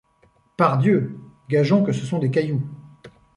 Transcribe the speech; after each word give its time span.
Pardieu! 0.57 1.19
gageons 1.47 1.83
que 1.83 1.91
ce 1.91 2.07
sont 2.07 2.17
des 2.17 2.31
cailloux! 2.31 2.67